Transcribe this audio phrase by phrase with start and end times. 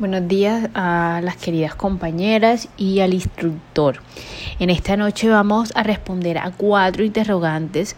[0.00, 4.00] Buenos días a las queridas compañeras y al instructor.
[4.58, 7.96] En esta noche vamos a responder a cuatro interrogantes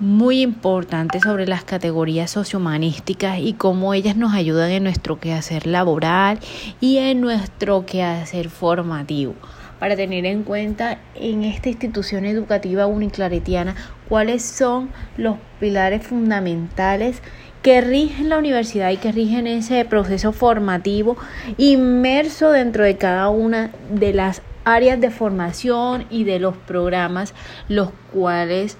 [0.00, 6.40] muy importantes sobre las categorías sociohumanísticas y cómo ellas nos ayudan en nuestro quehacer laboral
[6.80, 9.36] y en nuestro quehacer formativo.
[9.78, 13.74] Para tener en cuenta en esta institución educativa uniclaretiana
[14.08, 17.20] cuáles son los pilares fundamentales
[17.62, 21.16] que rigen la universidad y que rigen ese proceso formativo
[21.58, 27.34] inmerso dentro de cada una de las áreas de formación y de los programas
[27.68, 28.76] los cuales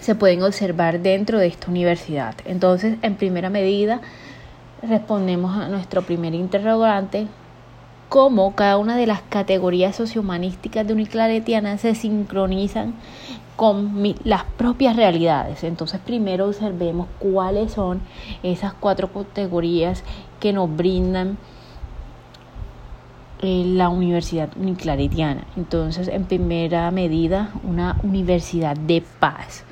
[0.00, 2.34] se pueden observar dentro de esta universidad.
[2.44, 4.00] Entonces, en primera medida,
[4.82, 7.26] respondemos a nuestro primer interrogante,
[8.10, 12.94] cómo cada una de las categorías sociohumanísticas de Uniclaretiana se sincronizan
[13.54, 15.62] con las propias realidades.
[15.62, 18.00] Entonces primero observemos cuáles son
[18.42, 20.02] esas cuatro categorías
[20.40, 21.38] que nos brindan
[23.42, 25.46] eh, la Universidad Uniclaretiana.
[25.56, 29.64] Entonces, en primera medida, una universidad de paz.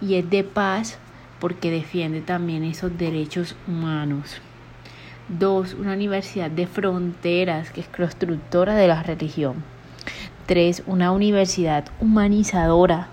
[0.00, 0.98] Y es de paz
[1.40, 4.42] porque defiende también esos derechos humanos.
[5.28, 9.62] Dos, una universidad de fronteras que es constructora de la religión.
[10.46, 13.08] Tres, una universidad humanizadora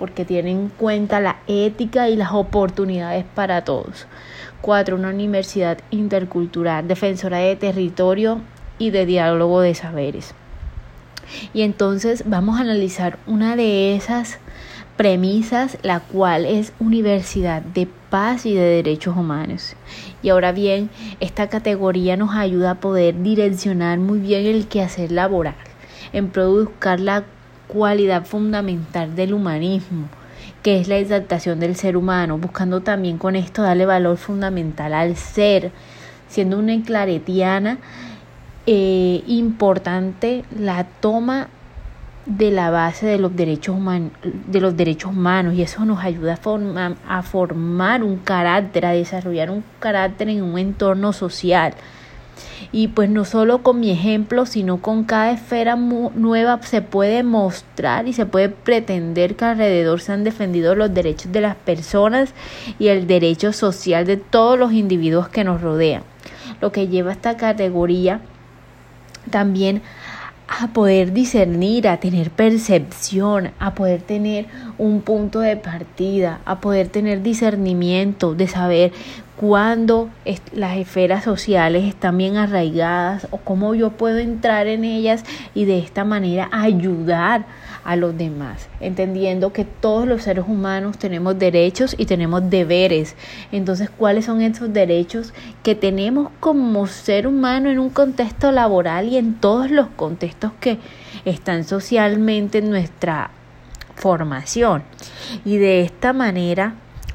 [0.00, 4.06] porque tiene en cuenta la ética y las oportunidades para todos.
[4.62, 8.40] Cuatro, una universidad intercultural, defensora de territorio
[8.78, 10.34] y de diálogo de saberes.
[11.52, 14.38] Y entonces vamos a analizar una de esas
[15.00, 19.74] premisas, la cual es Universidad de Paz y de Derechos Humanos.
[20.22, 25.54] Y ahora bien, esta categoría nos ayuda a poder direccionar muy bien el quehacer laboral
[26.12, 27.24] en produzcar la
[27.66, 30.06] cualidad fundamental del humanismo,
[30.62, 35.16] que es la exaltación del ser humano, buscando también con esto darle valor fundamental al
[35.16, 35.72] ser,
[36.28, 37.78] siendo una claretiana
[38.66, 41.48] eh, importante la toma
[42.36, 46.38] de la base de los derechos humanos, de los derechos humanos y eso nos ayuda
[46.44, 51.74] a, a formar un carácter, a desarrollar un carácter en un entorno social
[52.72, 58.06] y pues no solo con mi ejemplo, sino con cada esfera nueva se puede mostrar
[58.06, 62.32] y se puede pretender que alrededor se han defendido los derechos de las personas
[62.78, 66.02] y el derecho social de todos los individuos que nos rodean.
[66.60, 68.20] Lo que lleva esta categoría
[69.30, 69.82] también
[70.50, 74.46] a poder discernir, a tener percepción, a poder tener
[74.78, 78.92] un punto de partida, a poder tener discernimiento, de saber
[79.36, 80.10] cuándo
[80.52, 85.24] las esferas sociales están bien arraigadas o cómo yo puedo entrar en ellas
[85.54, 87.46] y de esta manera ayudar
[87.84, 93.16] a los demás, entendiendo que todos los seres humanos tenemos derechos y tenemos deberes.
[93.52, 95.32] Entonces, ¿cuáles son esos derechos
[95.62, 100.78] que tenemos como ser humano en un contexto laboral y en todos los contextos que
[101.24, 103.30] están socialmente en nuestra
[103.96, 104.82] formación?
[105.44, 106.74] Y de esta manera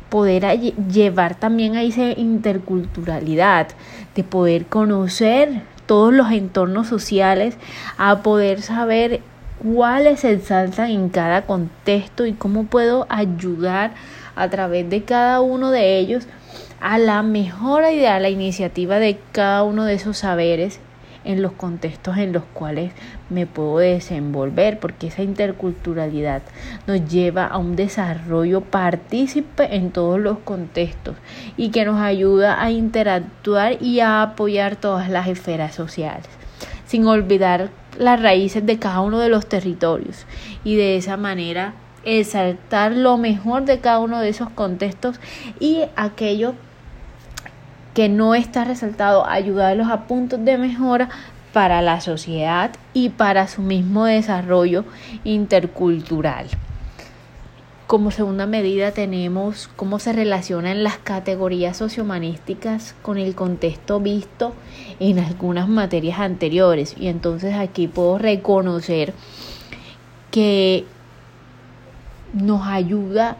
[0.09, 0.45] poder
[0.91, 3.67] llevar también a esa interculturalidad,
[4.15, 7.57] de poder conocer todos los entornos sociales,
[7.97, 9.21] a poder saber
[9.73, 13.93] cuáles se exaltan en cada contexto y cómo puedo ayudar
[14.35, 16.27] a través de cada uno de ellos
[16.79, 20.79] a la mejora y a la iniciativa de cada uno de esos saberes
[21.23, 22.91] en los contextos en los cuales
[23.31, 26.43] me puedo desenvolver, porque esa interculturalidad
[26.85, 31.15] nos lleva a un desarrollo partícipe en todos los contextos
[31.57, 36.27] y que nos ayuda a interactuar y a apoyar todas las esferas sociales,
[36.85, 40.25] sin olvidar las raíces de cada uno de los territorios
[40.63, 41.73] y de esa manera
[42.03, 45.19] exaltar lo mejor de cada uno de esos contextos
[45.59, 46.53] y aquello
[47.93, 51.09] que no está resaltado, ayudarlos a puntos de mejora
[51.53, 54.83] para la sociedad y para su mismo desarrollo
[55.23, 56.47] intercultural.
[57.87, 64.53] Como segunda medida tenemos cómo se relacionan las categorías sociohumanísticas con el contexto visto
[64.99, 66.95] en algunas materias anteriores.
[66.97, 69.13] Y entonces aquí puedo reconocer
[70.31, 70.85] que
[72.33, 73.37] nos ayuda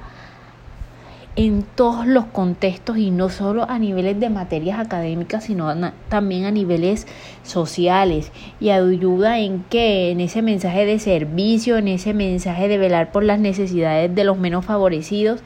[1.36, 5.74] en todos los contextos y no solo a niveles de materias académicas, sino
[6.08, 7.08] también a niveles
[7.44, 13.12] sociales y ayuda en que en ese mensaje de servicio, en ese mensaje de velar
[13.12, 15.42] por las necesidades de los menos favorecidos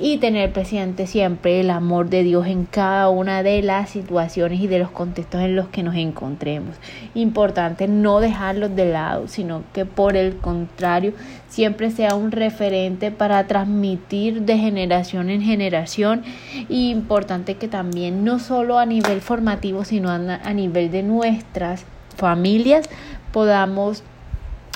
[0.00, 4.66] y tener presente siempre el amor de Dios en cada una de las situaciones y
[4.66, 6.76] de los contextos en los que nos encontremos.
[7.14, 11.12] Importante no dejarlos de lado, sino que por el contrario
[11.48, 16.22] siempre sea un referente para transmitir de generación en generación.
[16.68, 21.84] Y importante que también no solo a nivel formativo, sino a nivel de nuestras
[22.16, 22.88] familias
[23.32, 24.02] podamos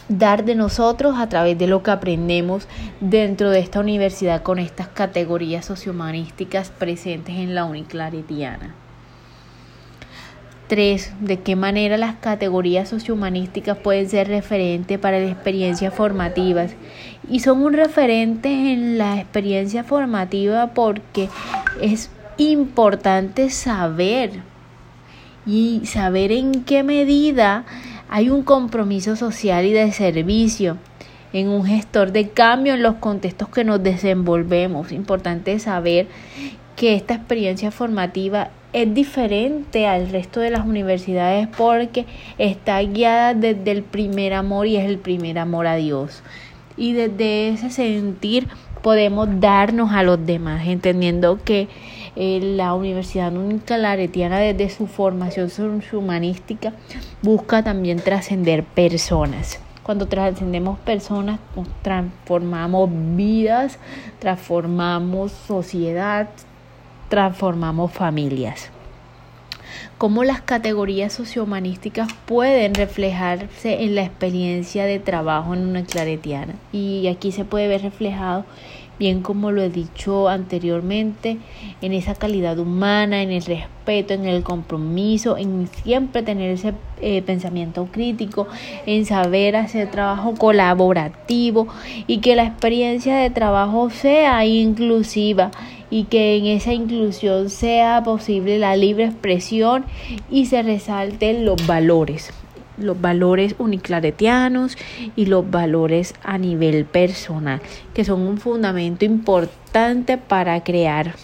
[0.08, 2.66] dar de nosotros a través de lo que aprendemos
[3.00, 8.74] dentro de esta universidad con estas categorías sociohumanísticas presentes en la Uniclaretiana.
[10.68, 11.12] 3.
[11.20, 16.72] ¿De qué manera las categorías sociohumanísticas pueden ser referentes para las experiencias formativas?
[17.28, 21.28] Y son un referente en la experiencia formativa porque
[21.80, 24.30] es importante saber
[25.46, 27.64] y saber en qué medida
[28.08, 30.76] hay un compromiso social y de servicio
[31.32, 34.92] en un gestor de cambio en los contextos que nos desenvolvemos.
[34.92, 36.06] Importante saber
[36.76, 42.06] que esta experiencia formativa es diferente al resto de las universidades porque
[42.36, 46.22] está guiada desde el primer amor y es el primer amor a Dios.
[46.76, 48.46] Y desde ese sentir
[48.82, 51.68] podemos darnos a los demás, entendiendo que
[52.14, 53.32] eh, la Universidad
[53.64, 55.50] Claretiana desde su formación
[55.92, 56.72] humanística
[57.22, 59.60] busca también trascender personas.
[59.82, 61.40] Cuando trascendemos personas,
[61.82, 63.78] transformamos vidas,
[64.18, 66.28] transformamos sociedad,
[67.08, 68.70] transformamos familias.
[69.96, 76.54] Cómo las categorías sociohumanísticas pueden reflejarse en la experiencia de trabajo en una claretiana.
[76.72, 78.44] Y aquí se puede ver reflejado
[78.98, 81.38] bien como lo he dicho anteriormente,
[81.80, 87.22] en esa calidad humana, en el respeto, en el compromiso, en siempre tener ese eh,
[87.22, 88.48] pensamiento crítico,
[88.86, 91.68] en saber hacer trabajo colaborativo
[92.06, 95.50] y que la experiencia de trabajo sea inclusiva
[95.90, 99.84] y que en esa inclusión sea posible la libre expresión
[100.30, 102.32] y se resalten los valores
[102.78, 104.78] los valores uniclaretianos
[105.16, 107.60] y los valores a nivel personal,
[107.92, 111.14] que son un fundamento importante para crear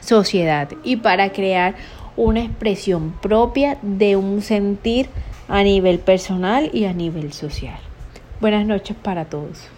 [0.00, 1.74] sociedad y para crear
[2.16, 5.08] una expresión propia de un sentir
[5.48, 7.78] a nivel personal y a nivel social.
[8.40, 9.73] Buenas noches para todos.